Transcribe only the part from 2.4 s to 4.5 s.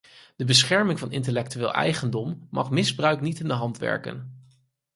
mag misbruik niet in de hand werken.